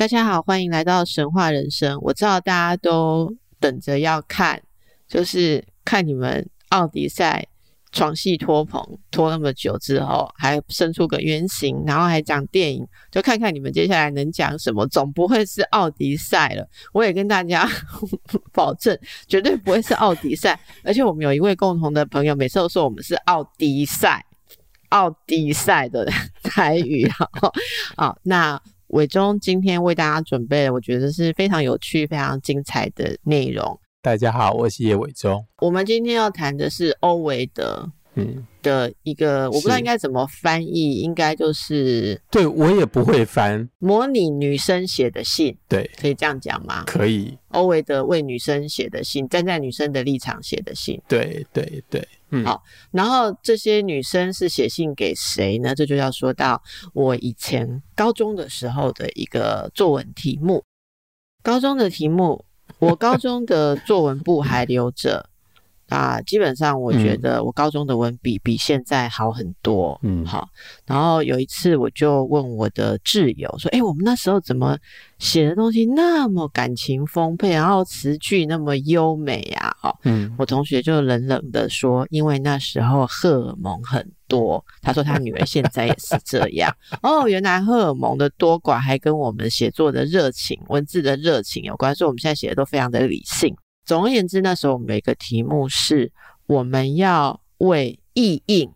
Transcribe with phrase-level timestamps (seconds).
[0.00, 1.98] 大家好，欢迎来到神话人生。
[2.00, 4.58] 我知道大家都等着要看，
[5.06, 7.46] 就是看你们奥迪赛
[7.92, 14.86] 床戏拖棚拖那么久之后，还生出个原型，然后还讲电影，就看看你们接下来能讲什么。
[14.86, 16.66] 总不会是奥迪赛了。
[16.94, 17.68] 我也跟大家
[18.54, 18.98] 保证，
[19.28, 20.58] 绝对不会是奥迪赛。
[20.82, 24.24] 而且我们有一位共同的朋友，每次都说我们是奥迪赛，
[24.88, 26.10] 奥迪赛的
[26.42, 27.06] 台语。
[27.10, 27.52] 好，
[27.98, 28.58] 好，那。
[28.90, 33.78] 伟忠今天为大家准备了，我觉得是非常有趣、非常精彩的内容。
[34.02, 35.44] 大家好，我是叶伟忠。
[35.58, 46.82] 我们今天要谈的是欧维德，嗯，的一个，我不知道应该怎么翻译，应该就是，对我也不会翻，模拟女生写的信，对，可以这样讲吗？
[46.86, 47.38] 可以。
[47.50, 52.06] 欧维德为女生写的信，站在女生的立场写的信，对对对。
[52.44, 55.74] 好，然后这些女生是写信给谁呢？
[55.74, 60.62] 这就要说到我以前高中的时候的一个作文题目。
[61.42, 62.44] 高中的题目，
[62.78, 65.29] 我高中的作文部还留着。
[65.90, 69.98] 啊，基本上我觉得我高中的文笔比现在好很多。
[70.02, 70.48] 嗯，好。
[70.86, 74.78] 然后有一次我就问我的挚友说：“诶，我们那时候怎么
[75.18, 86.74] 写的东西那么感情丰沛，然后词句那么优美呀？”哦，嗯，我同学就冷冷的说：“因为那时候荷尔蒙很多。”他说他女儿现在也是这样。
[87.02, 93.56] 哦，原来荷尔蒙的多寡还跟我们写作的热情、文字的热情有关，所以我们现在写的都非常的理性。
[93.90, 96.12] 总而言之，那时候我们有一个题目是，
[96.46, 98.70] 我们要为意映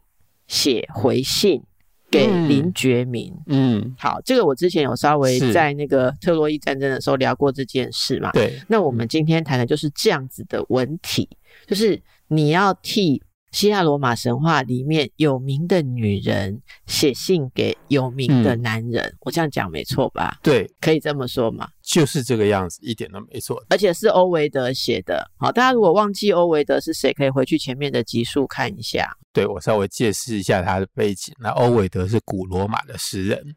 [0.49, 1.63] 写回信
[2.11, 3.33] 给林觉民。
[3.47, 8.33] 嗯，嗯，好，这个我之前有稍微在那个特洛伊战争的时候聊过这件事嘛。
[8.33, 11.29] 对，那我们今天谈的就是这样子的文体，
[11.65, 13.23] 就是你要替。
[13.55, 20.41] 希腊罗马神话里面有名的女人写信给有名的男人，嗯、我这样讲没错吧？
[20.43, 21.69] 对，可以这么说吗？
[21.81, 23.65] 就是这个样子，一点都没错。
[23.71, 25.31] 而且是欧维德写的。
[25.37, 29.09] 好，大家如果忘记欧维德是谁，可以回去前面的集数看一下。
[29.33, 31.33] 对，我稍微解释一下他的背景。
[31.39, 33.55] 那欧维德是古罗马的诗人。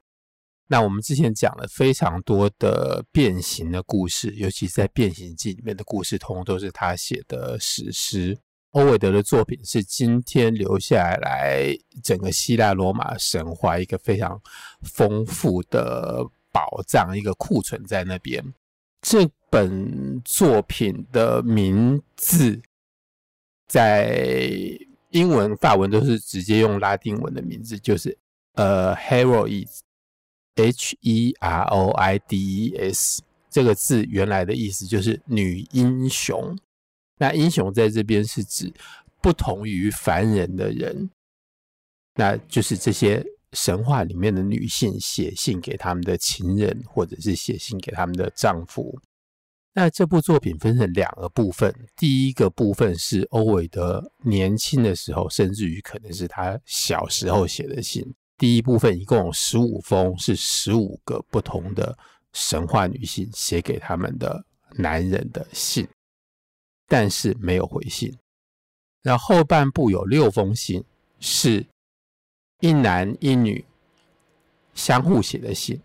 [0.67, 8.37] 那我们之前讲了非常多的变形的故事，尤其是在《变形记》里面的故事，通通都是他写的史诗。
[8.77, 14.39] 欧维德的作品是今天留下来整个希腊罗马神话一个非常
[14.83, 18.53] 丰富的宝藏，一个库存在那边。
[19.01, 22.61] 这本作品的名字
[23.67, 24.15] 在
[25.09, 28.15] 英文、法文都是直接用拉丁文的名字，就是
[28.53, 36.55] 呃，Heroides，H E R O I D E S，这个字原来的意思就是女英雄。
[37.17, 38.71] 那英雄在这边是指
[39.21, 41.09] 不同于凡人的人，
[42.15, 48.99] 那就是这些神话里面的女性写信给他们的情人，或者是写信给他们的丈夫。
[49.73, 58.03] 那这部作品分成两个部分，第一个部分是欧维德年轻的时候，甚至于可能是他小时候写的信。
[58.39, 61.97] 第一部分一共有十五封，是十五个不同的
[62.33, 64.43] 神话女性写给他们的
[64.75, 65.87] 男人的信。
[66.87, 68.15] 但是没有回信。
[69.03, 70.83] 然后后半部有六封信，
[71.19, 71.65] 是
[72.59, 73.63] 一男一女
[74.73, 75.79] 相互写的信。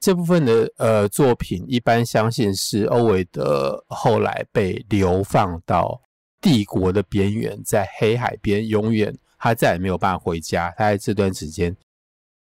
[0.00, 6.00] 这部分的呃作品，一般相信是欧维德后来被流放到
[6.40, 10.70] 帝国的边缘，在黑海边，永远他再也没有办法回家。
[10.76, 11.76] 他在这段时间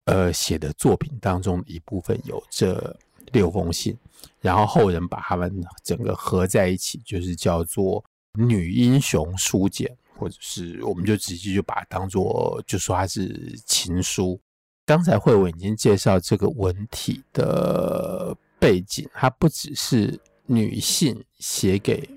[0.05, 2.97] 呃写的作品当中的一部分有这
[3.31, 3.97] 六封信。
[4.41, 5.51] 然后后人把他们
[5.83, 8.03] 整个合在一起，就是叫做
[8.45, 9.87] 《女英雄书简》，
[10.19, 14.39] 或者是我们就直接就把它当做，就说它是情书。
[14.85, 22.07] 刚才慧文已经介绍这个文体的背景，它不只是女性写给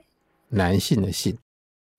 [0.49, 1.37] 男性的信，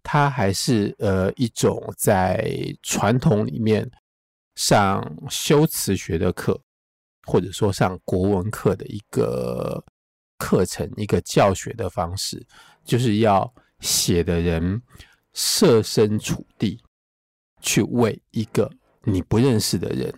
[0.03, 2.51] 它还是呃一种在
[2.83, 3.89] 传统里面
[4.55, 6.59] 上修辞学的课，
[7.29, 9.83] 或者说上国文课的一个。
[10.41, 12.41] 课程一个教学的方式，
[12.85, 14.81] 就是要写的人
[15.33, 16.81] 设身处地
[17.59, 18.71] 去为一个
[19.03, 20.09] 你不认识的人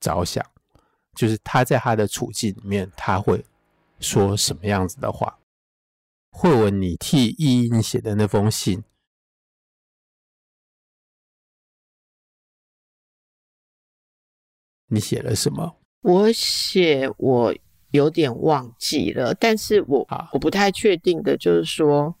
[0.00, 0.42] 着想，
[1.14, 3.44] 就是他在他的处境里面，他会
[4.00, 5.38] 说什么样子的话？
[6.30, 8.82] 慧文，你替意英写的那封信，
[14.86, 15.78] 你写了什么？
[16.02, 17.54] 我写我
[17.90, 22.14] 有点忘记了，但是我我不太确定的就是说，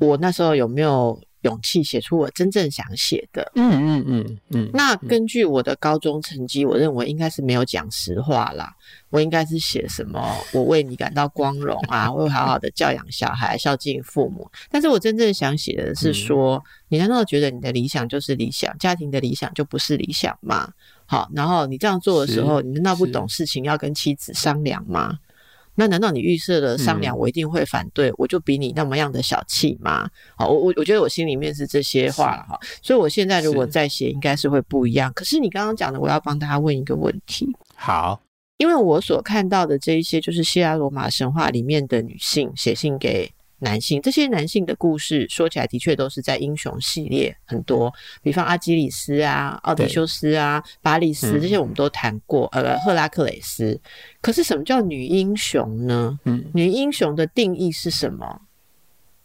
[0.00, 1.20] 我那时候有没有。
[1.44, 3.52] 勇气写出我真正想写的。
[3.54, 4.70] 嗯嗯嗯嗯。
[4.72, 8.74] 那根据我的高中成绩，我认为应该是没有讲实话啦。
[9.10, 10.26] 我应该是写什么？
[10.54, 12.08] 我为你感到光荣啊！
[12.10, 14.50] 我会好好的教养小孩，孝敬父母。
[14.70, 18.74] 但是我真正想写的是说，你难道觉得你的理想就是理想？
[18.78, 20.72] 家庭的理想就不是理想吗？
[21.14, 25.16] 好，然后你这样做的时候，你难道不懂事情要跟妻子商量吗？
[25.76, 30.08] 那难道你预设了商量我一定会反对，嗯、我就比你那么样的小气吗？
[30.36, 35.12] 好，我我我觉得我心里面是这些话了哈，所以我现在如果再写，应该是会不一样。
[35.14, 37.46] 可是你刚刚讲的，我要帮大家问一个问题。
[37.76, 38.20] 好，
[38.58, 43.30] 因为我所看到的这一些，就是希腊罗马神话里面的女性写信给。
[43.60, 47.90] 男性，这些男性的故事说起来的确都是在英雄系列很多，
[48.20, 53.80] 比方阿基里斯啊、奥迪修斯啊、巴利斯这些我们都谈过，嗯、呃，赫拉克雷斯。
[54.20, 56.18] 可是什么叫女英雄呢？
[56.24, 58.42] 嗯，女英雄的定义是什么？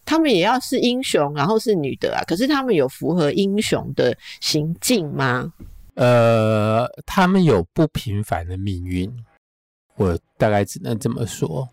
[0.05, 2.23] 他们也要是英雄，然后是女的啊？
[2.25, 5.51] 可是他们有符合英雄的行径吗？
[5.95, 9.11] 呃，他们有不平凡的命运，
[9.95, 11.67] 我大概只能这么说，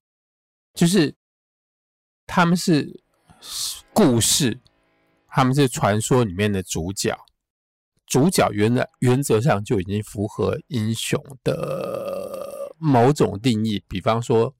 [0.75, 1.14] 就是。
[2.26, 3.00] 他们是
[3.93, 4.58] 故事，
[5.28, 7.17] 他们是传说里面的主角。
[8.06, 13.82] 主角原来原则上就已经符合英雄的某种定义。
[13.88, 14.55] 比方说，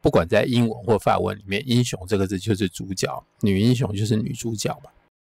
[0.00, 4.90] 不管在英文或法文里面，“英雄”这个字就是主角，女英雄就是女主角嘛。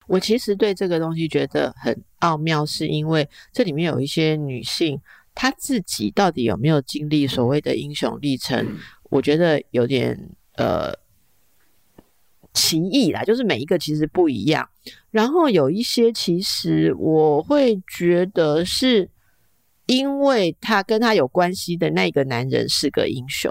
[0.07, 5.01] 我其实对这个东西觉得很奥妙，是因为这里面有一些女性，
[5.35, 8.77] 她自己到底有没有经历所谓的英雄历程？
[9.05, 10.93] 我觉得有点呃。
[12.55, 14.67] 歧义啦，就是每一个其实不一样。
[15.11, 19.11] 然后有一些其实我会觉得是
[19.87, 23.51] 因为他跟他有关系的那个男人是个英雄，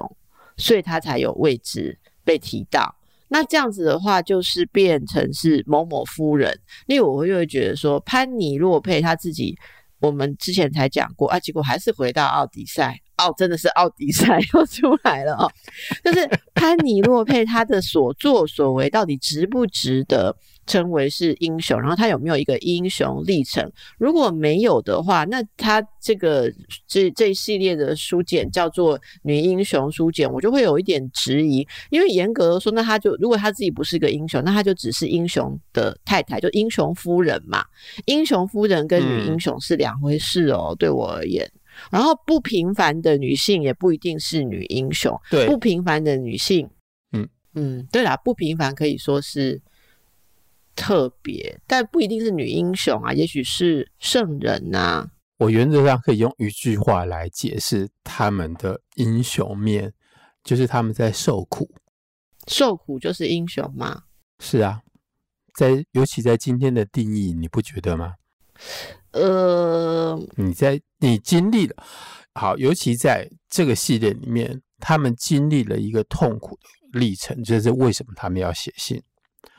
[0.58, 2.96] 所以他才有位置被提到。
[3.28, 6.60] 那这样子的话，就是变成是某某夫人。
[6.86, 9.58] 因为我会会觉得说，潘尼洛佩他自己，
[10.00, 13.00] 我们之前才讲过啊，结果还是回到奥迪赛。
[13.28, 15.52] 哦，真的是奥迪赛 又出来了哦！
[16.04, 20.36] 就是潘尼洛佩他的所作所为到底值不值得
[20.66, 21.80] 称为是英雄？
[21.80, 23.70] 然后他有没有一个英雄历程？
[23.98, 26.52] 如果没有的话，那他这个
[26.88, 37.64] 这这一系列的书简叫做女英雄书简，我就会有一点质疑，因为严格的说，那他就如果他自己不是个英雄，那他就只是英雄的太太，就英雄夫人嘛。
[38.06, 41.50] 英雄夫人跟女英雄是两回事哦，嗯、对我而言。
[41.92, 46.70] 然后不平凡的女性也不一定是女英雄，对，不平凡的女性，
[47.12, 49.62] 嗯嗯，对啦，不平凡可以说是
[50.76, 55.12] 特别，但不一定是女英雄啊，也许是圣人呐、啊。
[55.38, 59.92] 我原则上可以用一句话来解释他们的英雄面，
[60.44, 61.70] 就是他们在受苦，
[62.48, 64.04] 受苦就是英雄吗？
[64.40, 64.82] 是啊，
[65.56, 68.14] 在尤其在今天的定义，你不觉得吗？
[69.14, 71.76] 呃，你在你经历了
[72.34, 79.00] 好，尤其在这个系列里面，他们经历了一个痛苦的历程，这、就是为什么他们要写信，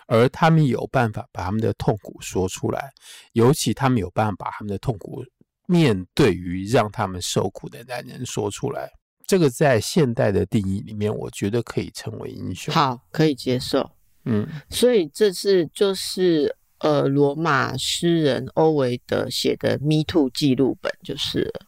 [0.09, 2.91] 而他们有办法把他们的痛苦说出来，
[3.33, 5.25] 尤其他们有办法把他们的痛苦
[5.67, 8.91] 面对于让他们受苦的男人说出来，
[9.25, 13.89] 这个在现代的定义里面，我觉得可以称为英雄，好，可以接受，
[14.25, 16.57] 嗯，所以这次就是。
[16.85, 21.67] 呃，罗马诗人欧维德写的《Me Too》记录本就是了，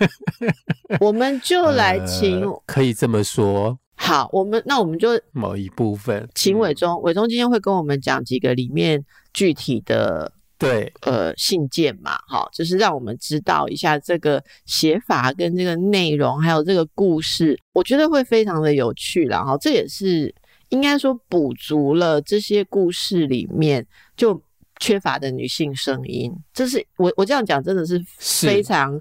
[1.00, 3.78] 我们就来请、呃，可以这么说。
[3.94, 19.44] 好，我们那我们就某一部分，请伟忠，伟忠今天会跟我们讲几个里面具体的对呃信件嘛，好，就是让我们知道一下这个写法跟这个内容，还有这个故事，我觉得会非常的有趣啦。
[19.44, 20.34] 哈，这也是。
[20.72, 23.86] 应该说补足了这些故事里面
[24.16, 24.42] 就
[24.80, 28.98] 缺乏的女性声音，这是我我这样讲真的是非常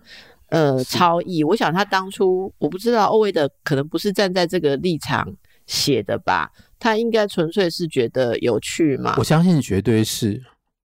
[0.50, 1.46] 呃超意。
[1.46, 5.26] 我想他当初我不知道欧维德可能不是站在这个立场
[5.66, 9.16] 写的吧，他应该纯粹是觉得有趣嘛。
[9.18, 10.44] 我相信绝对是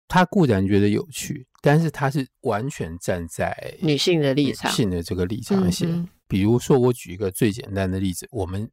[0.08, 5.88] 他固然觉得有趣，但是他是完全站在女性的立场，女性的这个立场写。
[5.88, 8.66] 嗯、比如说，我举一个最简单的例子，我们。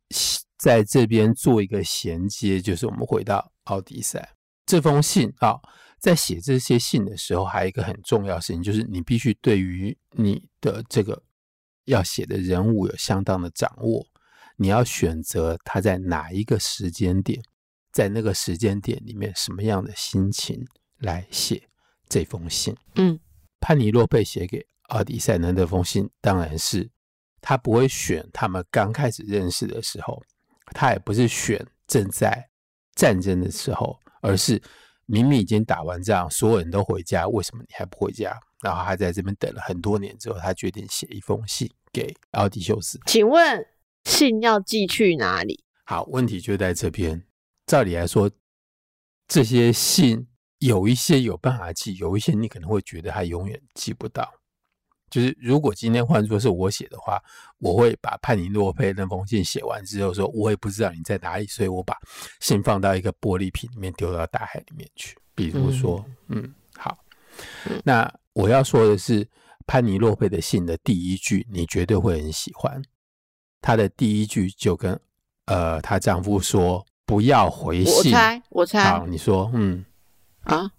[0.58, 4.34] 在这边做一个衔接，就是我们回到奥迪赛。
[4.64, 5.58] 这封信啊，
[5.98, 11.22] 在写这些信的时候，还有一个很重要的事情，就是你必须对于你的这个
[11.84, 14.04] 要写的人物有相当的掌握，
[14.56, 17.40] 你要选择他在哪一个时间点，
[17.92, 20.66] 在那个时间点里面什么样的心情
[20.98, 21.62] 来写
[22.08, 22.74] 这封信。
[22.96, 23.20] 嗯，
[23.60, 26.90] 潘尼洛佩写给奥迪赛的那封信，当然是
[27.40, 30.20] 他不会选他们刚开始认识的时候，
[30.74, 32.48] 他也不是选正在
[32.94, 34.60] 战争的时候，而是
[35.06, 38.36] 明明已经打完仗，所有人都回家，为什么你还不回家？
[38.62, 42.98] 然后他在这边等了很多年之后，他决定写一封信给奥迪修斯。
[43.06, 43.66] 请问
[44.04, 45.62] 信要寄去哪里？
[45.84, 47.22] 好，问题就在这边。
[47.66, 48.30] 照理来说，
[49.28, 50.26] 这些信
[50.58, 54.32] 有一些有办法寄，有一些你可能会觉得他永远寄不到。
[55.10, 57.22] 就是如果今天换作是我写的话，
[57.58, 61.96] 我会把潘尼洛佩那封信写完之后说，我也不知道你在哪里，所以我把
[62.40, 65.16] 信放到一个玻璃瓶里面丢到大海里面去。
[65.34, 66.98] 比如说，嗯，嗯，好，
[67.84, 68.12] 那。
[68.36, 69.26] 我要说的是，
[69.66, 72.82] 潘尼洛佩的信的第一句，你绝对会很喜欢。
[73.62, 75.00] 她的第一句就跟
[75.46, 78.84] 呃，她丈夫说：“不要回信。”我猜，我猜。
[78.84, 79.82] 好，你说，嗯，
[80.42, 80.70] 啊，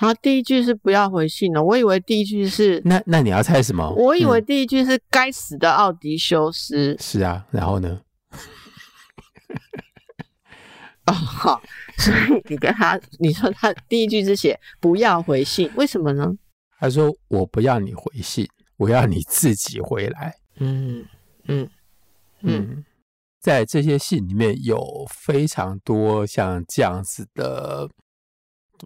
[0.00, 1.62] 好，第一句是不要回信了。
[1.62, 3.86] 我以为第一句是那那你要猜什么？
[3.90, 6.94] 我以为第一句是该死的奥迪修斯。
[6.94, 6.96] 嗯。
[6.98, 8.00] 是啊，然后呢？
[11.04, 11.60] 哦，好，
[11.98, 16.34] 所以你跟他，你说他第一句是写不要回信，为什么呢？
[16.78, 20.34] 他说：“我不要你回信，我要你自己回来。
[20.60, 21.04] 嗯”
[21.46, 21.68] 嗯
[22.40, 22.84] 嗯嗯，
[23.38, 27.90] 在这些信里面有非常多像这样子的，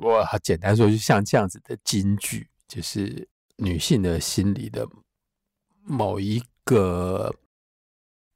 [0.01, 4.87] 我简单说，就像这样子的金句，就是女性的心里的
[5.85, 7.33] 某一个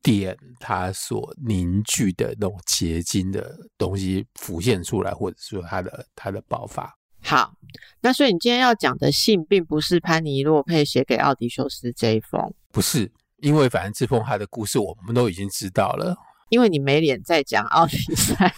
[0.02, 6.96] 点，它所凝聚的那种结晶的东西浮现出来，或者说它的它的爆发。
[7.20, 7.52] 好，
[8.00, 16.16] 那所以你今天要讲的信，并不是潘尼洛佩写给奥迪修斯这一封，不是，因为反正这封他的故事我们都已经知道了，
[16.50, 18.54] 因为你没脸再讲奥迪赛。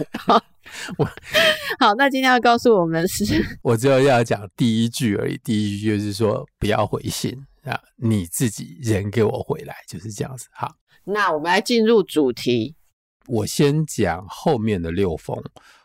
[0.98, 1.04] 我
[1.78, 10.46] 好，那今天要告诉我们的是， 我只有要讲第一句而已，第一句就是说不要回信啊，你自己人给我回来，就是这样子。
[10.52, 10.74] 好，
[11.04, 12.76] 那我们来进入主题，
[13.26, 15.42] 我先讲后面的六封。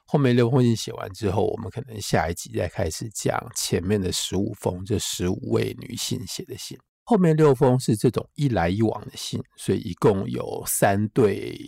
[0.07, 6.77] 后面六封信写完之后，我们可能下一集再开始讲前面的十五封，这十五位女性写的信。
[7.05, 11.59] 后面六封是这种一来一往的信，所以一共有三对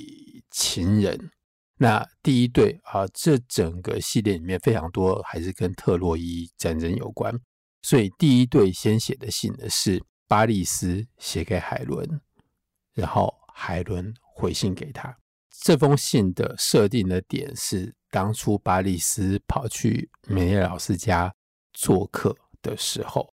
[0.52, 1.32] 情人。
[1.77, 7.39] 那第一对啊，这整个系列里面非常多还是跟特洛伊战争有关，
[7.84, 12.19] 所以第一对先写的信呢是巴利斯写给海伦，
[12.93, 15.15] 然后海伦回信给他。
[15.60, 21.34] 这封信的设定的点是，当初巴利斯跑去梅列老师家
[21.74, 23.34] 做客的时候，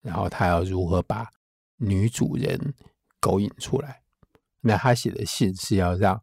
[0.00, 1.28] 然后他要如何把
[1.76, 2.74] 女主人
[3.20, 4.02] 勾引出来？
[4.60, 6.22] 那他写的信是要让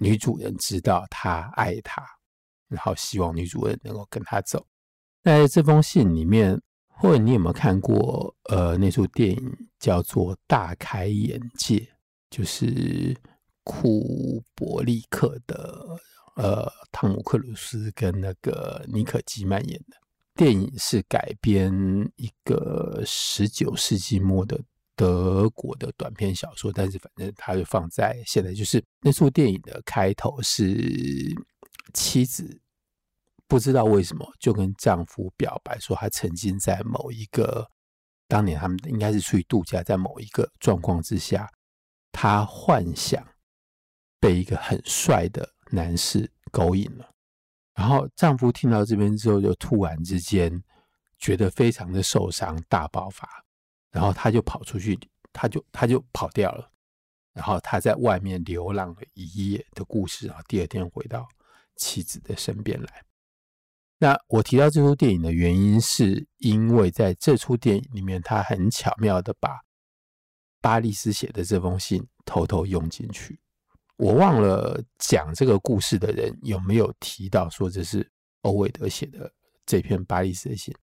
[0.00, 2.02] 女主人知道他爱她，
[2.66, 4.66] 然后希望女主人能够跟他走。
[5.22, 8.34] 在这封信里面，或者你有没有看过？
[8.48, 11.76] 呃，那出电影叫做《大开眼界》，
[12.30, 13.16] 就是。
[13.62, 15.86] 库伯利克的
[16.36, 19.96] 呃，汤姆克鲁斯跟那个妮可基曼演的
[20.34, 21.70] 电影是改编
[22.16, 24.58] 一个十九世纪末的
[25.00, 31.34] 德国的短篇小说，但是反正它就放在现在，就是那出电影的开头是
[31.94, 32.60] 妻子
[33.48, 37.66] 不知道为什么就跟丈夫表白说，她曾经在某一个
[38.28, 41.50] 当年他们应该是出去度假，在某一个状况之下，
[42.12, 43.26] 她幻想。
[44.22, 47.10] 被一个很帅的男士勾引了，
[47.74, 50.62] 然后丈夫听到这边之后，就突然之间
[51.18, 53.26] 觉得非常的受伤，大爆发，
[53.90, 54.98] 然后他就跑出去，
[55.32, 56.70] 他就他就跑掉了，
[57.32, 61.28] 然后他在外面流浪了一夜的故事，然后第二天回到
[61.76, 63.04] 妻子的身边来。
[63.98, 69.60] 那我提到这出电影的原因，是因为在这出电影里面，他很巧妙的把
[70.60, 73.38] 巴利斯写的这封信偷偷用进去。
[73.96, 79.30] 我忘了讲这个故事的人有没有提到说，这是欧维德写的
[79.66, 80.74] 这篇巴利斯的信。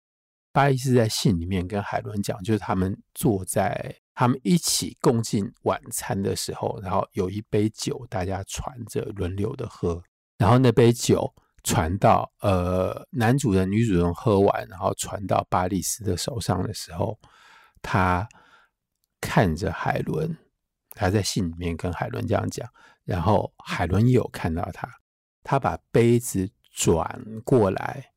[0.57, 10.01] 巴利斯在信里面跟海伦讲，就是他们坐在他们一起共进晚餐的时候，然后有一杯酒，大家传着轮流的喝，
[10.39, 11.31] 然后那杯酒
[11.63, 17.19] 传到呃男主人女主人喝完，然后传到巴利斯的手上的时候，
[17.83, 18.27] 他
[19.21, 20.35] 看着海伦，
[20.89, 22.67] 他在信里面跟海伦这样讲。
[23.03, 24.89] 然后海伦有看到他，
[25.43, 28.09] 他把杯子转过来，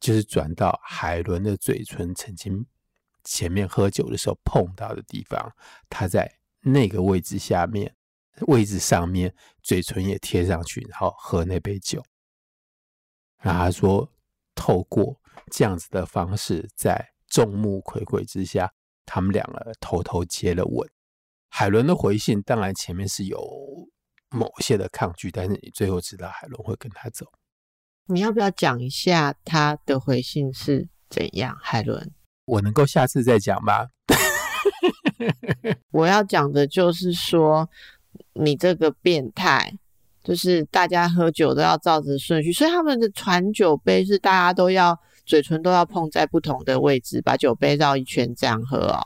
[0.00, 2.66] 就是转到海伦的嘴唇曾经
[3.22, 5.54] 前面喝酒的时候碰到的地方，
[5.88, 7.94] 他在那个位置下面
[8.46, 12.02] 位置上面，嘴唇也贴上去，然后喝那杯酒。
[13.42, 14.10] 然后他说，
[14.54, 18.72] 透过这样子的方式，在众目睽睽之下，
[19.04, 20.90] 他们两个偷偷接了吻。
[21.48, 23.38] 海伦的回信，当然前面是有
[24.30, 27.26] 某些的抗拒，但是你最后知道海伦会跟他走。
[28.10, 31.56] 你要不要讲一下他的回信是怎样？
[31.62, 32.10] 海伦，
[32.44, 33.88] 我能够下次再讲吗？
[35.90, 37.68] 我要讲的就是说，
[38.34, 39.78] 你这个变态。
[40.22, 49.00] 就是大家喝酒都要照着顺序，所以他们的传酒杯是大家都要嘴唇都要碰在不同的位置，把酒杯绕一圈这样喝哦。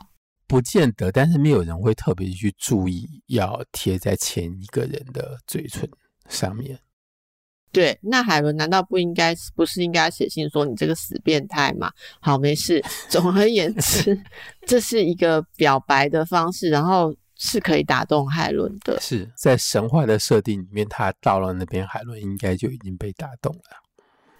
[0.45, 5.89] 不见得，但是没有人会特别去注意要贴在前一个人的嘴唇
[6.27, 6.77] 上面。
[7.75, 11.91] 对，那海伦难道不应该不是应该写信说你这个死变态吗？
[12.19, 12.81] 好，没事。
[13.09, 14.19] 总而言之，
[14.65, 17.13] 这是一个表白的方式，然后。
[17.37, 23.61] 是可以打动海伦的，是在神话的设定里面，他到了那边，海伦应该就已经被打动了。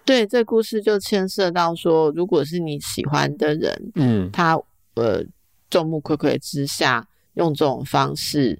[0.02, 4.58] 对，这故事就牵涉到说，如果是你喜欢的人，嗯，他
[4.94, 5.22] 呃
[5.68, 8.58] 众目睽睽之下用这种方式，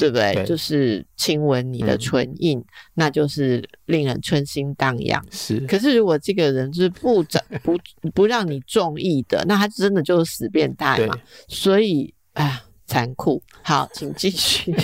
[0.00, 0.34] 对不对？
[0.34, 2.64] 对，就是亲吻你的唇印，嗯，
[2.94, 5.24] 那就是令人春心荡漾。
[5.30, 7.78] 是，可是如果这个人是不长不，
[8.14, 11.16] 不让你中意的，那他真的就是死变态嘛。
[11.48, 12.62] 所以，哎。
[12.86, 13.40] 残酷。
[13.62, 14.74] 好，请继续。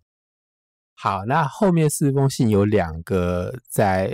[0.96, 4.10] 好，那后面四封信有两个在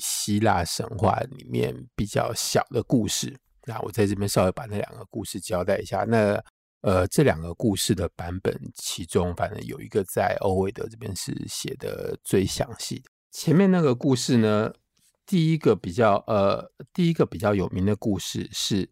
[0.00, 3.36] 希腊神话里面比较小的故事。
[3.66, 6.04] 那我在这边稍微把那两个故事交代一下。
[6.04, 6.40] 那
[6.82, 13.10] 呃，这两个故事的版本，其中反正有一个在欧维德这边是写的最详细的。
[13.32, 14.72] 前面那个故事呢，
[15.26, 18.88] 第一个比较呃，第一个比较有名的故事是。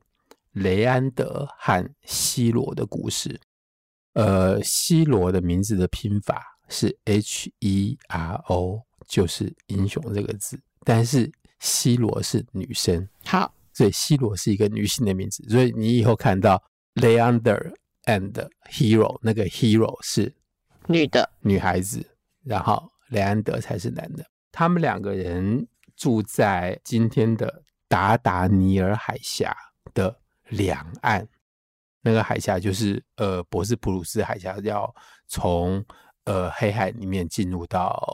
[0.54, 3.40] 雷安德和希罗的故事，
[4.14, 16.60] 呃，希罗的名字的拼法是 H E R O，就是英雄这个字，但是希罗是女生，好，所以希罗是一个女性的名字，所以你以后看到
[16.96, 17.72] Leander
[18.04, 18.32] and
[18.70, 20.34] Hero，那个 Hero 是
[20.86, 22.04] 女的女孩子，
[22.44, 29.56] 然后雷安德才是男的，他们两个人住在今天的达达尼尔海峡
[29.94, 30.16] 的。
[30.50, 31.24] 两岸
[32.00, 34.92] 那个海峡就是呃，博斯普鲁斯海峡，要
[35.28, 35.80] 从
[36.24, 38.04] 呃黑海里面进入到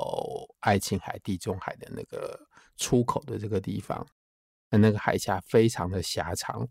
[0.61, 2.39] 爱琴海、地中海的那个
[2.77, 4.07] 出口的这个地方。
[4.69, 6.69] 那那个海峡非常的狭长，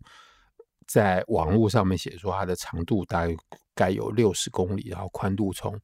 [0.86, 3.26] 在网络上面写说它的长度大
[3.74, 5.78] 概有六十公里，然后宽度从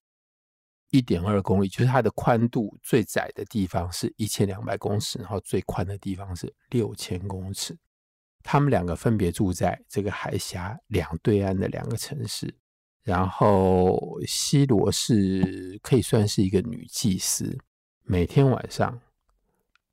[0.91, 7.77] 一点二公里，就是它的宽度最窄的地方是一千两百公尺，然后最宽的地方是六千公尺。
[8.45, 12.53] 他们两个分别住在这个海峡两对岸的两个城市，
[13.03, 17.57] 然后西罗是可以算是一个女祭司。
[18.03, 19.01] 每天晚上，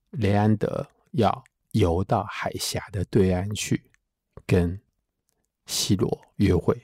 [0.09, 3.89] 雷安德要游到海峡的对岸去
[4.47, 4.81] 跟
[5.69, 6.75] 希罗约会，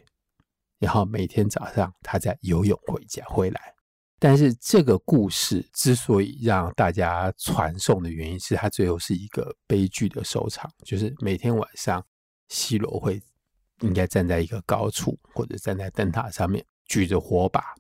[0.78, 3.74] 然后每天早上他在游泳回家回来。
[4.20, 12.06] 但是这个故事之所以让大家传颂的原因是，他最后是一个悲剧的收场，就是每天晚上，
[12.48, 13.22] 希罗会
[13.82, 17.74] 应该站在一个高处，或者站在灯塔上面举着火把，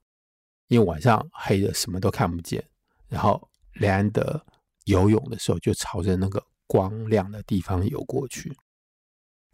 [0.67, 2.63] 因为晚上黑的什么都看不见。
[3.07, 4.43] 然后雷安德
[4.85, 8.51] 游泳的时候就朝着那个光亮的地方游过去，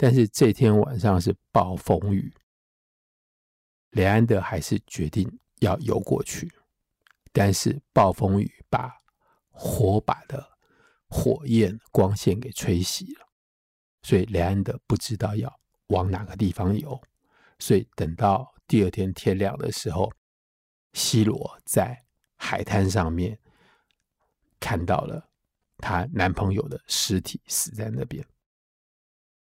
[0.04, 2.34] 但是这天晚上是暴风雨，
[3.92, 6.52] 雷安德还是决定要游过去。
[7.32, 8.98] 但是暴风雨把
[9.52, 10.58] 火把的
[11.08, 13.28] 火焰光线给吹熄了，
[14.02, 15.60] 所以雷安德不知道要
[15.90, 17.00] 往哪个地方游，
[17.60, 20.12] 所以等到第二天天亮的时候，
[20.94, 22.04] 希罗在
[22.38, 23.38] 海滩上面
[24.60, 25.30] 看到了
[25.78, 28.26] 她男朋友的尸体死在那边。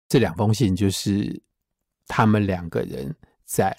[0.09, 1.43] 这两封信就是
[2.07, 3.15] 他们两个人
[3.45, 3.77] 在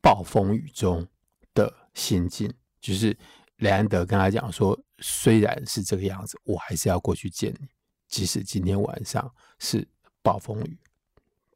[0.00, 1.06] 暴风雨中
[1.54, 3.16] 的心境，就是
[3.56, 7.68] 雷安德跟他讲说，虽然是这个样子，我还是要过去见你，
[8.08, 9.86] 即使今天晚上是
[10.22, 10.78] 暴风雨，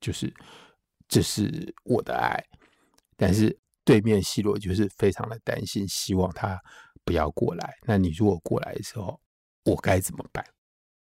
[0.01, 0.33] 就是
[1.09, 2.43] 这是我的爱。
[3.17, 6.61] 但是对面希罗就是非常的担心，希望他
[7.05, 7.75] 不要过来。
[7.83, 9.21] 那你如果过来的时候，
[9.65, 10.45] 我该怎么办？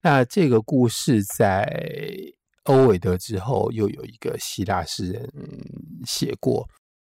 [0.03, 1.67] 那这个故事在
[2.65, 5.31] 欧维德之后，又有一个希腊诗人
[6.07, 6.69] 写过。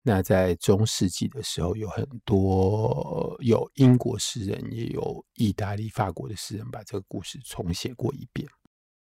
[0.03, 8.47] 那在中世纪的时候，有很多有英国诗人，也有意大利、法国的诗人，把这个故事重写过一遍。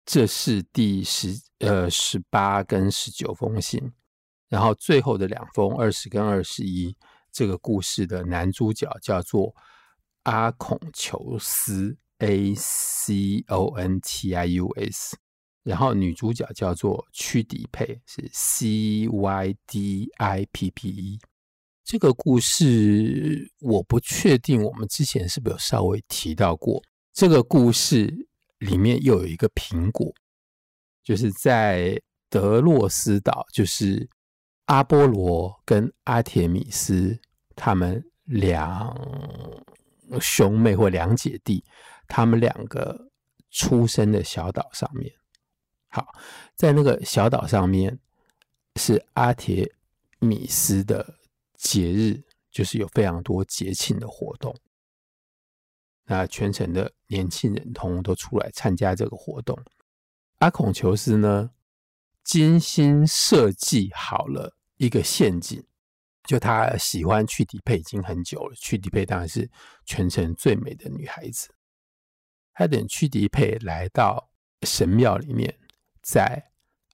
[0.06, 3.80] 这是第十呃十八跟十九封信，
[4.50, 6.96] 然后最后的两封二十跟二十一，
[7.32, 9.54] 这个故事的男主角叫做
[10.24, 15.18] 阿孔求斯 （A C O N T I U S），
[15.64, 21.20] 然后女主角叫做屈迪佩，是 C Y D I P P E。
[21.84, 26.82] 这个故事我不确定，我们之前是不是有稍微提到过？
[27.14, 28.28] 这个故事
[28.60, 30.14] 里面又有一个苹果，
[31.04, 34.10] 就是在德洛斯岛，就是。
[34.68, 37.18] 阿波罗跟阿铁米斯
[37.56, 38.94] 他们两
[40.20, 41.64] 兄妹或两姐弟，
[42.08, 43.10] 他们两个
[43.52, 45.14] 出生的小岛上面，
[45.90, 46.14] 好，
[46.56, 48.00] 在那个小岛上面
[48.76, 49.72] 是阿铁
[50.20, 51.16] 米斯的
[51.56, 54.56] 节日，就是有非常多节庆的活动。
[56.06, 59.58] 那全城的年轻人通通都出来参加这个活动。
[60.40, 61.52] 阿孔求斯呢，
[62.24, 64.56] 精心设计好了。
[64.78, 65.66] 一个陷阱，
[66.24, 68.56] 就他喜欢去迪佩已经很久了。
[68.56, 69.50] 去迪佩当然是
[69.86, 71.50] 全城最美的女孩子。
[72.58, 74.32] 他等屈迪佩来到
[74.64, 75.56] 神庙里面，
[76.02, 76.44] 在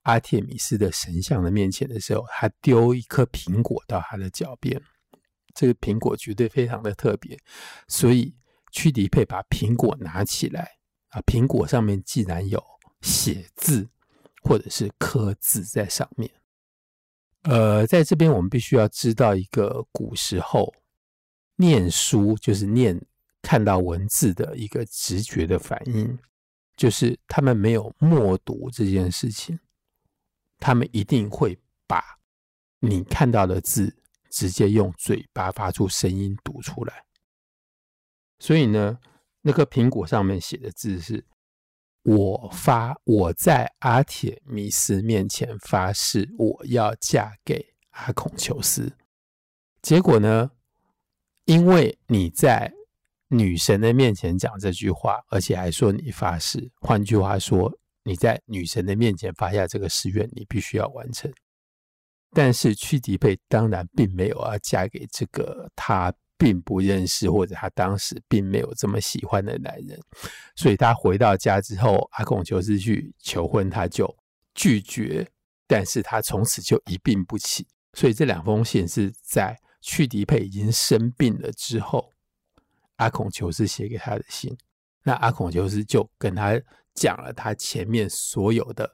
[0.02, 4.82] 阿提米斯的神像的面前的时候，他丢一颗苹果到他的脚边。
[5.56, 7.40] 这个苹果绝对非常的特别，
[7.88, 8.36] 所以
[8.72, 10.70] 屈迪佩把苹果拿起来
[11.10, 12.62] 啊，苹果上面竟然有
[13.02, 13.88] 写字
[14.42, 16.30] 或者是刻字在上面。
[17.44, 20.74] 呃，在这边我们必须要知道一个古时候
[21.56, 23.00] 念书，就是念
[23.44, 26.18] 看到文字的一个直觉的反应，
[26.76, 29.60] 就是他们没有默读这件事情，
[30.58, 32.04] 他们一定会把
[32.80, 33.96] 你看到的字
[34.32, 37.06] 直接用嘴巴发出声音读出来。
[38.40, 38.98] 所以呢，
[39.42, 41.24] 那个苹果上面写的字是。
[42.06, 48.92] 我发，我在阿铁米斯面前发誓，我要嫁给阿孔求斯。
[49.82, 50.52] 结果呢，
[51.46, 52.74] 因为你在
[53.34, 57.72] 女神的面前讲这句话，而且还说你发誓，换句话说，
[58.04, 61.32] 你在女神的面前发下这个誓愿，你必须要完成。
[62.32, 66.14] 但是屈迪佩当然并没有要嫁给这个他。
[66.36, 69.98] 并不认识，或者他当时并没有这么喜欢的男人，
[70.58, 74.14] 所以他回到家之后，阿孔裘斯去求婚，他就
[74.54, 75.26] 拒绝，
[75.68, 77.66] 但是他从此就一病不起。
[77.94, 82.12] 所以这两封信是在屈迪佩已经生病了之后，
[83.04, 84.56] 阿孔裘斯写给他的信。
[85.04, 86.58] 那阿孔裘斯就跟他
[86.94, 88.90] 讲了他前面所有的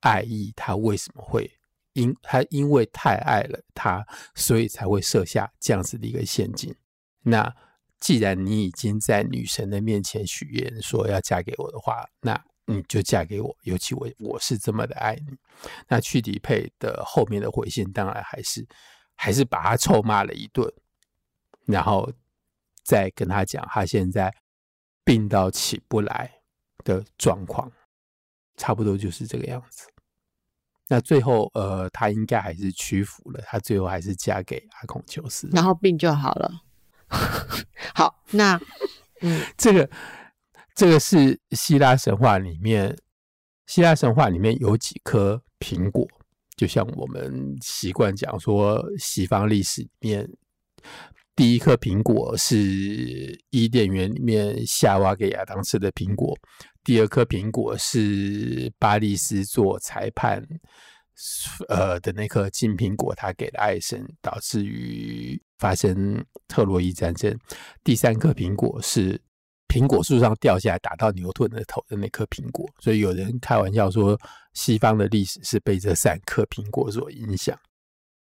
[0.00, 1.50] 爱意，他为什么会
[1.94, 6.74] 因他因为太爱了他，所以才会设下这样子的一个陷阱。
[7.22, 7.50] 那
[7.98, 13.56] 既然你已经在女神的面前许愿说要嫁给我的话，那你就嫁给我。
[13.62, 15.34] 尤其我我是这么的爱你。
[15.88, 18.66] 那屈迪佩的后面的回信，当然还是
[19.14, 20.70] 还是把他臭骂了一顿，
[21.64, 22.12] 然后
[22.84, 24.32] 再跟他讲他现在
[25.04, 26.30] 病到起不来
[26.84, 27.70] 的状况，
[28.56, 29.88] 差不多就是这个样子。
[30.86, 36.60] 那最后，呃，他应该还是屈服了，他最后还是嫁给阿孔丘斯，然后病就好了。
[37.94, 38.60] 好，那
[39.22, 39.88] 嗯， 这个
[40.74, 42.94] 这个是希腊神话里面，
[43.66, 46.06] 希腊神话里面有几颗苹果，
[46.54, 50.30] 就像我们习惯讲说，西方历史里面
[51.36, 52.56] 第一颗苹果是
[53.50, 56.36] 伊甸园里面夏娃给亚当吃的苹果，
[56.82, 60.46] 第二颗苹果是巴力斯做裁判。
[61.68, 67.32] 呃的那颗金苹果，他给了爱神，导致于发生特洛伊战争。
[67.84, 69.22] 第三颗苹果是
[69.68, 72.68] 苹果树上掉下来打到牛顿的头的那颗苹果。
[72.80, 74.20] 所以有人开玩笑说，
[74.54, 77.56] 西方的历史是被这三颗苹果所影响。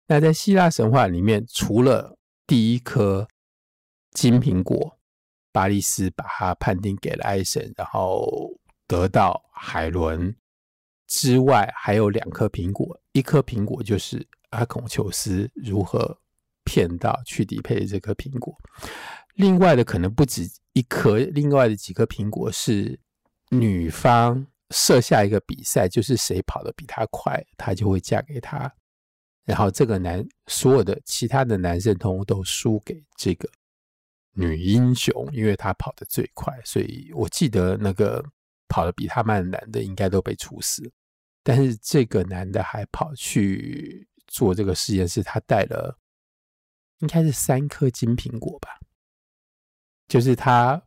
[0.06, 2.14] 那在希腊神话里面，除了
[2.46, 3.26] 第一颗
[4.12, 4.98] 金苹果，
[5.52, 8.50] 巴力斯把它判定给了爱神，然后
[8.86, 10.34] 得到海伦。
[11.06, 16.18] 之外还有两颗苹果，一颗苹果就是阿孔裘斯如何
[16.64, 18.56] 骗到去迪佩的这颗苹果，
[19.34, 22.98] 另外的可能不止一颗，另外的几颗苹果是
[23.50, 28.74] 女方设下一个比赛，就是谁跑得比他快，他就会嫁给他。
[29.44, 33.48] 然后这个男所有的其他的男生通通都输给这个
[34.32, 38.24] 女英雄，因为他跑得最快，所以我记得那个。
[38.66, 40.90] 跑得比他慢的男的应该都被处死，
[41.44, 45.96] 但是这个男的还跑去做这个实验室，他带了
[46.98, 48.80] 应该是三颗金苹果吧，
[50.08, 50.82] 就是他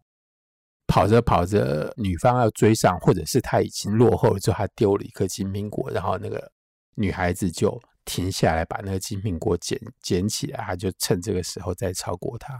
[0.85, 6.51] 跑着跑着，女方要追上，或者是他已经落后了之后，他丢了一颗金苹果，然后那个
[6.95, 12.57] 女孩子就停下来把那个金苹果捡捡起来，他就趁这个时候再超过他，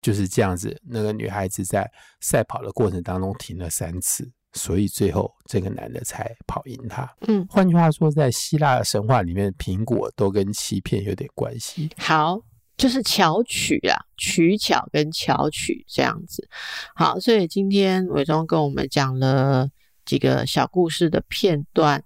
[0.00, 0.80] 就是这样子。
[0.82, 1.88] 那个女孩子在
[2.20, 7.06] 赛跑的过程当中停了三次，所以最后这个男的才跑赢她。
[7.28, 11.90] 嗯，换句话说，在希腊的神话里面，苹果都跟欺骗有点关系。
[11.98, 12.40] 好，
[12.78, 16.48] 就是巧取啊，取巧跟巧取这样子。
[16.94, 19.68] 好，所以今天伟忠跟我们讲了
[20.06, 22.02] 几个小故事的片段。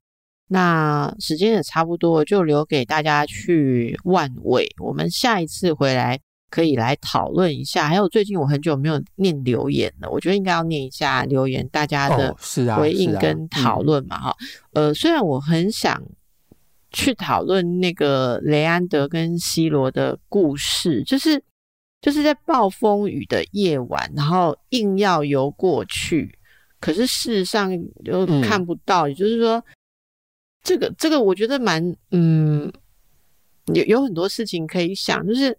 [0.49, 4.73] 那时间也差不多，就留给大家去万味。
[4.79, 7.89] 我们下一次回来可以来讨论一下。
[7.89, 12.33] 还有最近我很久没有念留言了，我觉得应该要念一下留言，大家的
[12.77, 14.37] 回应跟讨论嘛，哈、哦。
[14.75, 16.01] 呃，虽然我很想
[16.93, 21.43] 去讨论那个雷安德跟西罗的故事，就是
[22.01, 26.39] 就是在暴风雨的夜晚，然后硬要游过去，
[26.79, 29.61] 可是事实上又看不到，嗯、也就是说。
[30.67, 32.73] 这个这个我觉得蛮嗯，
[33.67, 35.57] 有有很多事情可以想，就是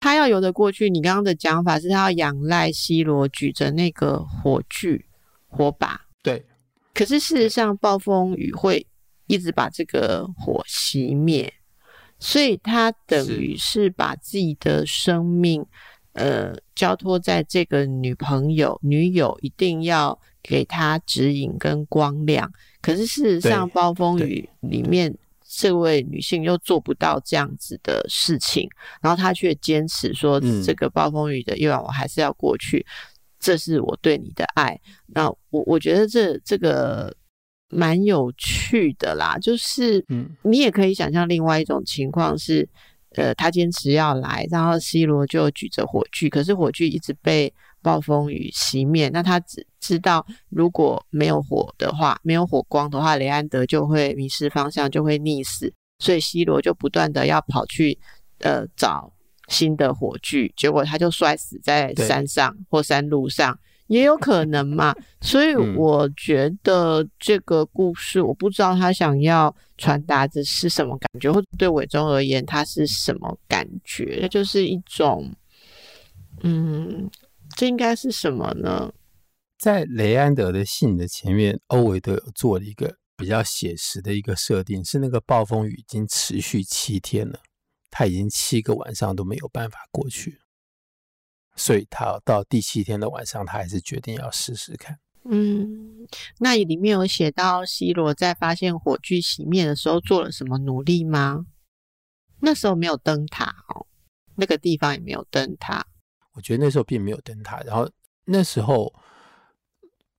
[0.00, 0.90] 他要游得过去。
[0.90, 5.06] 你刚刚的讲法是他要仰赖西罗举着那个火炬
[5.46, 6.44] 火把，对。
[6.92, 8.84] 可是事实上，暴风雨会
[9.28, 11.54] 一直把这个火熄灭，
[12.18, 15.64] 所以他等于是把自己的生命
[16.14, 22.52] 呃交托在这个女朋友女友，一定要给他指引跟光亮。
[22.82, 25.14] 可是事实上，暴风雨里面
[25.48, 28.68] 这位女性又做不到这样子的事情，
[29.00, 32.84] 然后她却坚持说：“这个暴风雨的夜晚，我还是要过去，
[33.38, 34.78] 这是我对你的爱。”
[35.14, 37.14] 那我我觉得这这个
[37.68, 40.04] 蛮有趣的啦，就是
[40.42, 42.68] 你也可以想象另外一种情况是，
[43.14, 47.54] 呃，他坚持要来，然后 C 罗就举着火炬，可是火炬一直被。
[47.82, 55.72] 暴风雨熄灭，那他只知道如果没有火的话，没有火光的话，雷安德就会迷失方向，就会溺死。
[55.98, 57.96] 所以西罗就不断的要跑去
[58.38, 59.12] 呃找
[59.48, 64.92] 新的火炬，结果他就摔死在山上或山路上，也有可能嘛。
[65.20, 74.18] 所以我觉得这个故事，我不知道他想要传达的是什么感觉，或者对伟忠而言，他是什么感觉？
[74.22, 75.30] 那就是一种
[76.42, 77.08] 嗯。
[77.56, 78.92] 这应该是什么呢？
[79.58, 87.38] 在雷安德的信的前面，欧维德有做了一个比较写实的一个设定，是那个暴风雨已经持续七天了，
[87.90, 90.40] 他已经七个晚上都没有办法过去，
[91.54, 94.98] 所以他到第七天的晚上，他还是决定要试试看。
[95.24, 96.08] 嗯，
[96.40, 101.46] 那里面有写到西罗在发现火炬熄灭的时候做了什么努力吗？
[102.40, 103.86] 那时候没有灯塔哦，
[104.34, 105.86] 那个地方也没有灯塔。
[106.32, 107.88] 我觉得那时候并没有灯塔，然后
[108.24, 108.92] 那时候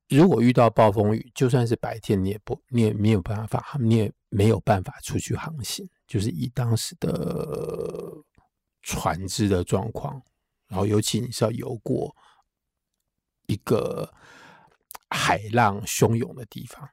[0.10, 5.89] 如果遇到暴风雨，就算是白天，你也不，你也没有办法，你也没有办法出去航行。
[6.06, 8.13] 就是以当时的
[8.84, 10.21] 船只的状况，
[10.67, 12.15] 然后尤其你是要游过
[13.47, 14.13] 一个
[15.10, 16.88] 海浪汹涌的地方，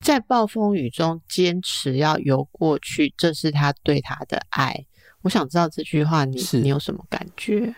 [0.00, 4.86] 在暴风雨中坚持要游过去，这是他对他的爱。
[5.20, 7.74] 我想知道这句话你，你你有什么感觉？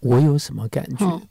[0.00, 1.06] 我有什么感觉？
[1.06, 1.28] 嗯、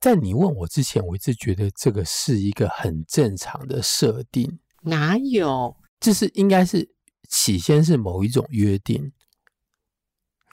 [0.00, 4.58] 在你问我之前，我一直觉得这个是一个很正常的设定。
[4.82, 5.76] 哪有？
[5.98, 6.88] 这是应该是
[7.28, 9.12] 起先是某一种约定，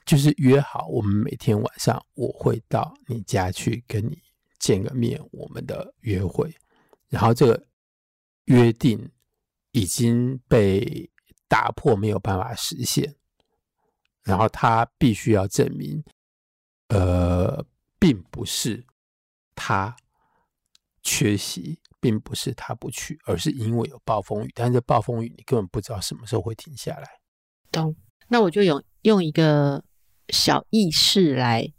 [0.04, 4.18] 就是约好我们每天晚上我会到你家去跟你
[4.58, 6.52] 见个面，我们的约会。
[7.08, 7.66] 然后这个
[8.46, 9.08] 约定
[9.70, 11.08] 已经被
[11.46, 13.14] 打破，没有办法实现。
[14.22, 16.02] 然后他必须要证明。
[16.88, 17.64] 呃，
[17.98, 18.84] 并不是
[19.54, 19.96] 他
[21.02, 24.52] 缺席，并不是他不去，而是因为有暴风雨。
[24.54, 27.08] 但是暴风雨你根本不知道什么时候会停下来。
[27.72, 27.96] 懂？
[28.28, 29.84] 那我就用用一个
[30.28, 31.72] 小意识来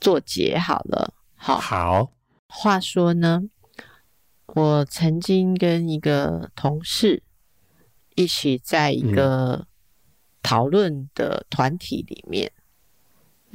[0.00, 1.14] 做结好了。
[1.34, 2.12] 好，好。
[2.48, 3.42] 话说呢，
[4.46, 7.22] 我曾经跟一个同事
[8.14, 9.66] 一起在一个
[10.42, 12.52] 讨论的团体里面。
[12.54, 12.55] 嗯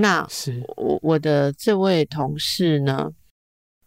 [0.02, 3.12] 那是我我的这位同事呢，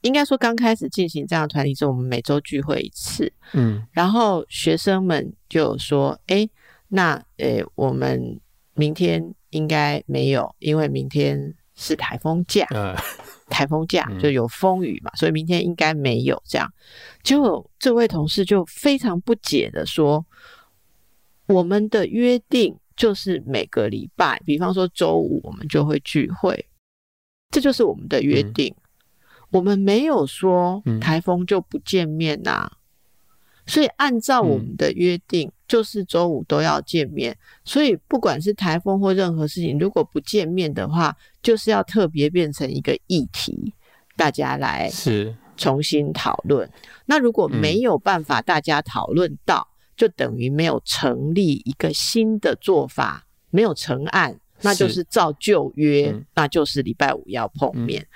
[0.03, 6.49] 应该说刚开始进行这样的团体是我们每周聚会一次，嗯，然后学生们就说，哎，
[6.89, 8.41] 那诶，我们
[8.75, 12.95] 明天应该没有，因为明天是台风假，呃、
[13.51, 16.73] 台风假就有风雨嘛，嗯、所以明天应该没有这样。
[17.23, 20.25] 结果这位同事就非常不解的说，
[21.47, 22.79] 我们的约定。
[22.97, 26.67] 就是每个礼拜，比方说周五，我们就会聚会，
[27.51, 28.75] 这就是我们的约定。
[28.79, 28.83] 嗯、
[29.51, 32.79] 我们没有说台风就不见面呐、啊，嗯、
[33.67, 43.75] 所以按照我们的约定，就是周五都要见面，所以不管是台风或任何事情，如果不见面的话，就是要特别变成一个议题，
[44.17, 45.35] 大家来是。
[45.57, 46.69] 重新讨论。
[47.07, 58.03] 那如果没有办法大家讨论到，嗯，就等于没有成立一个新的做法，没有成案，那就是照旧约，嗯，那就是礼拜五要碰面。
[58.03, 58.09] 嗯，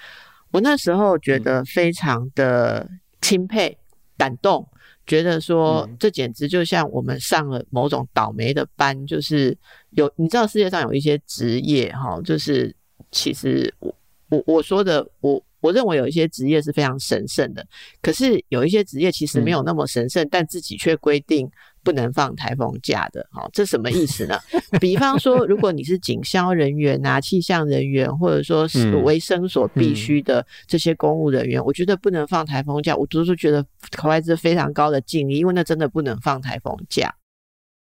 [0.53, 2.89] 我那时候觉得非常的
[3.21, 3.77] 钦佩、
[4.17, 4.67] 感动。
[5.07, 9.57] 觉得说，这简直就像我们上了某种倒霉的班，就是
[9.93, 12.77] 有你知道世界上有一些职业哈，就是
[13.11, 13.95] 其实我
[14.29, 17.67] 我我说的我我认为有一些职业是非常神圣的，
[18.03, 21.51] 可是有一些职业其实没有那么神圣，但自己却规定。
[21.85, 24.39] 不能放台风假的，好，这什么意思呢？
[24.79, 37.15] 比方说，如果你是警消人员啊、气象人员，或者说是维生所必须的这些公务人员，嗯嗯、我觉得不能放台风假，我都是觉得考来是非常高的敬意，因为那真的不能放台风假。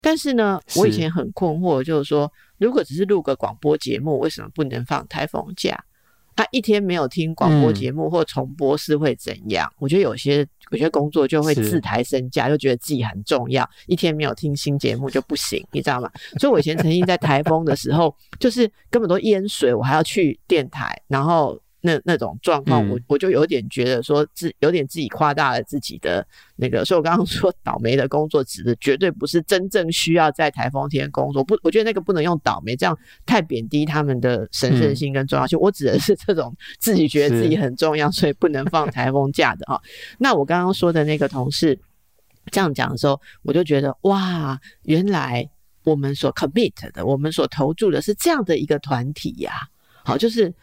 [0.02, 5.82] 但是呢，我以前很困惑，就是说，如果只是录个广播节目，为什么不能放台风假？
[6.36, 9.68] 他一天没有听广播节目或重播是会怎样？
[9.74, 13.68] 嗯、我觉得有些有些工作就会自抬身价，就觉得自己很重要。
[13.88, 16.10] 一天没有听新节目就不行，你知道吗？
[16.40, 21.60] 所以我以前曾经在台风的时候， 就是根本都淹水，我还要去电台，然后。
[21.86, 35.60] 那那种状况，我我就有点觉得说自有点自己夸大了自己的那个，所以我刚刚 说倒霉的工作指的绝对不是真正需要在台风天工作，不，我觉得那个不能用倒霉，这样太贬低他们的神圣性跟重要性。
[35.60, 39.82] 我指的是这种自己觉得自己很重要，所以不能放台风假的哈。
[40.18, 41.78] 那我刚刚说的那个同事
[42.50, 45.50] 这样讲的时候，我就觉得哇，原来
[45.84, 49.52] 我们所 commit 的，我们所投注的是这样的一个团体呀。
[50.06, 50.54] 好，就是。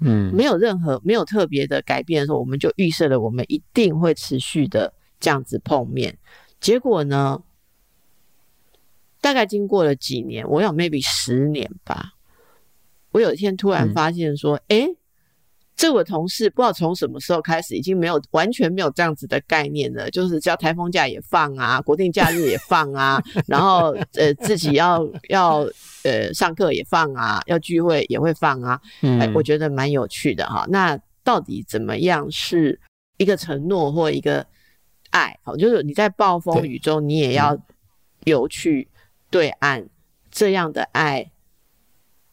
[0.00, 6.16] 嗯，没有任何没有特别的改变的时候，我们就预设了我们一定会持续的这样子碰面。
[6.60, 7.42] 结果呢，
[9.20, 12.12] 大概经过了几年，我有 maybe 十年吧，
[13.12, 14.86] 我有一天突然发现说，哎、嗯。
[14.86, 14.97] 诶
[15.78, 25.58] 这位同事不知道从什么时候开始，已经没有完全没有这样子的概念了，就是只要台风假也放啊，国定假日也放啊， 然后呃自己要要
[26.02, 30.66] 呃上课也放啊，要聚会也会放啊，嗯、哎，我觉得蛮有趣的哈。
[30.68, 32.80] 那到底怎么样是
[33.18, 34.44] 一个承诺或一个
[35.10, 35.38] 爱？
[35.44, 37.56] 好，就是你在暴风雨中，你也要
[38.24, 38.88] 有去
[39.30, 39.88] 对岸
[40.28, 41.30] 这样的爱，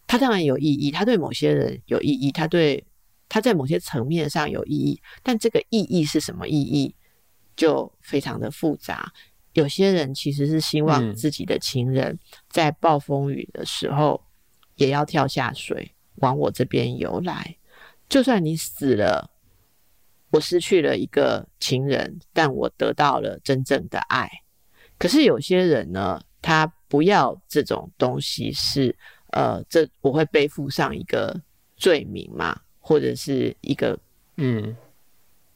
[0.07, 2.83] 它当然有意义，它对某些人有意义，它对。
[3.27, 6.95] 它在某些层面上有意义，但这个意义是什么意义，
[7.55, 9.11] 就非常的复杂。
[9.53, 14.21] 有些人其实是希望自己的情人在暴风雨的时候
[14.75, 17.55] 也要跳下水，往我这边游来。
[18.09, 19.31] 就算你死了，
[20.31, 24.29] 我失去了一个情人，但我得到了真正的爱。
[24.97, 28.97] 可是有些人呢，他不要这种东西是，是
[29.31, 31.41] 呃，这我会背负上一个
[31.77, 32.61] 罪名嘛？
[32.85, 33.97] 或者是一个
[34.37, 34.77] 嗯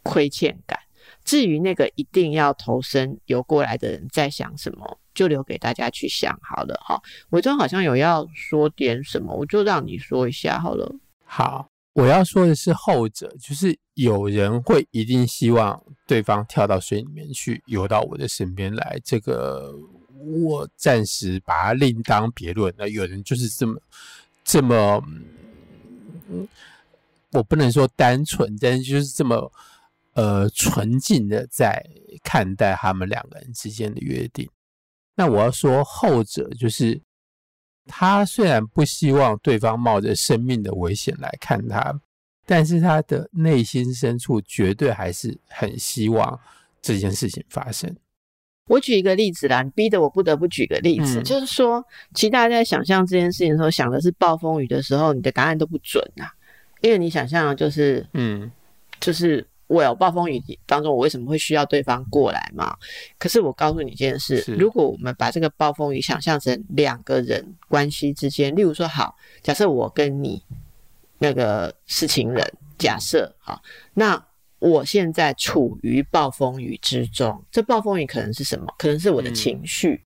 [0.02, 0.80] 亏欠感。
[1.24, 7.00] 至于那个一定要投身游过来的人在想什么，就留给大家去想好了哈。
[7.30, 10.92] 伟忠好像有要说点什么，我就让你说一下好了。
[11.24, 19.00] 好，我要说的是后者，就是有人会一定希望对方跳到水里面去，游到我的身边来。
[19.06, 19.72] 这个
[20.42, 22.74] 我暂时把它另当别论。
[22.76, 23.80] 那有人就是这么
[24.44, 25.04] 这么
[26.28, 26.48] 嗯。
[27.32, 29.52] 我不能说单纯，但是就是这么
[30.14, 31.84] 呃纯净的在
[32.24, 34.50] 看待他们两个人之间的约定。
[35.16, 37.00] 那我要说后者，就是
[37.86, 42.00] 他虽然不希望对方冒着生命的危险来看他，
[42.46, 46.40] 但是他的内心深处绝对还是很希望
[46.82, 47.96] 这件事情发生。
[48.68, 56.30] 我举一个例子啦，你逼得我不得不举个例子，嗯、就是说，其实大家在想象这件事情的时候，想的是暴风雨的时候，你的答案都不准啊。
[56.82, 58.50] 因为你想象就是，嗯，
[59.00, 62.76] 就是我有暴风雨当中，我为什么会需要对方过来嘛？
[63.18, 70.42] 可是我告诉你一件事，如果我们把这个暴风雨想象成两个人关系之间，例如说，好，假设我跟你
[71.18, 73.62] 那个是情人，假设好，
[73.94, 74.26] 那
[74.60, 78.74] 我现在处于暴风雨之中，这暴风雨可能是什么？
[78.78, 80.06] 可能是我的情绪，嗯、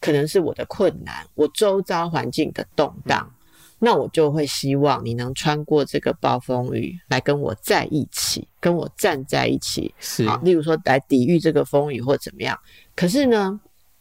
[0.00, 3.28] 可能是我的困难，我周遭环境的动荡。
[3.28, 3.39] 嗯
[3.82, 12.56] 那我就会希望你能穿过这个暴风雨来跟我在一起，跟我站在一起，是啊，例如说来抵御这个风雨或怎么样。
[12.94, 13.58] 可是呢，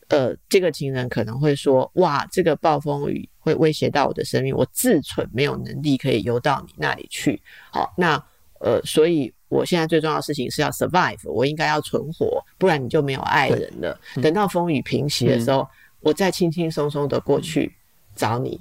[0.09, 7.41] 呃，这个情人可能会说，哇，这个暴风雨会威胁到我的生命，我自蠢没有能力可以游到你那里去。
[7.71, 8.21] 好，那
[8.59, 13.97] 呃，所以我现在最重要的事情是要 survive，我应该要存活，不然你就没有爱人了。
[14.17, 15.67] 嗯、等到风雨平息的时候，嗯、
[16.01, 17.73] 我再轻轻松松的过去
[18.13, 18.59] 找你。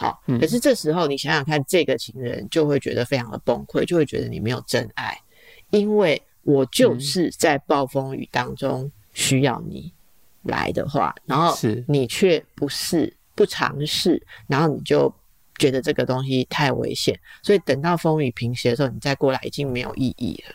[0.00, 5.20] 好，可是这时候你想想看，这个情人就会觉得非常的崩溃，就会觉得你没有真爱，
[5.70, 9.92] 因为我就是在暴风雨当中需要你
[10.42, 11.54] 来的话，然后
[11.86, 15.12] 你却不是不尝试，然后你就。
[15.58, 20.54] 觉得这个东西太危险，所以等到风雨平息的时候，你再过来已经没有意义了。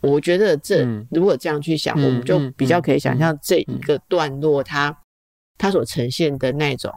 [0.00, 4.92] 我觉得这、嗯、如果这样去想，嗯、我们就比较可以想象这一个段落它，
[5.58, 6.94] 它它所呈现的那种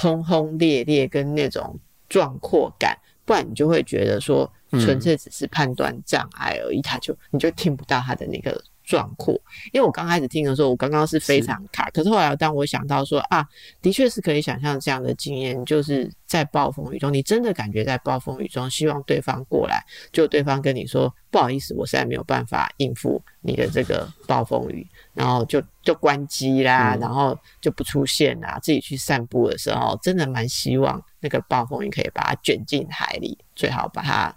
[0.00, 1.78] 轰轰烈烈跟那种
[2.08, 8.60] 壮阔感，不然你就会觉得说纯粹只是判断障碍而已，它就你就听不到他的那个。
[8.82, 9.40] 壮阔，
[9.72, 13.46] 因为我刚开始听的时候，我刚刚是非常卡，是可是后来当我想到说啊，
[13.80, 19.80] 的确是可以想象这样的经验，就是在暴风雨中，你真的感觉在暴风雨中，希望对方过来，
[20.10, 24.84] 就对方跟你说不好意思，我实在没有办法应付你的这个暴风雨，
[25.14, 34.34] 然后就就关机啦，嗯、然后就不出现啦，自己去散步的时候，真的蛮希望那个暴风雨可以把它卷进海里，最好把它。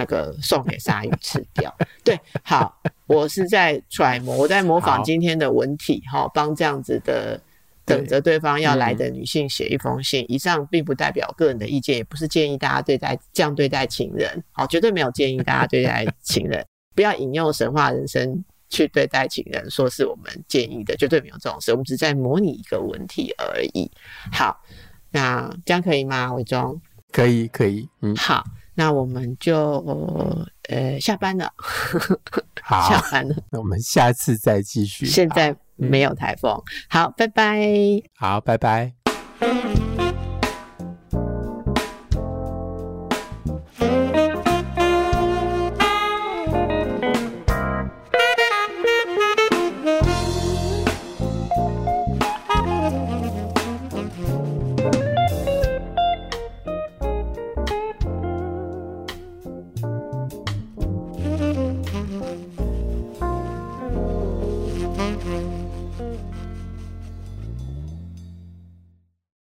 [0.00, 7.40] 那个送给鲨鱼吃掉， 对，好，我是在揣摩，我在模仿今天的文体，哈，帮这样子的
[7.84, 10.24] 等着对方要来的女性写一封信。
[10.28, 23.90] 以上并不代表个人的意见，也不是建议大家对待这样对待情人，好，绝对没有建议大家对待情人， 不要引用神话人生去对待情人，说是我们建议的，绝对没有这种事，我们只是在模拟一个文体而已。
[24.32, 24.60] 好，
[25.10, 26.32] 那这样可以吗？
[26.34, 26.80] 伟忠？
[27.12, 28.44] 可以，可以，嗯，好。
[28.74, 29.84] 那我们就
[30.68, 31.52] 呃下班了，
[32.62, 33.34] 好， 下班了。
[33.50, 35.04] 那我们下次再继续。
[35.04, 37.66] 现在没有台风，好，拜拜。
[38.14, 38.94] 好，拜拜。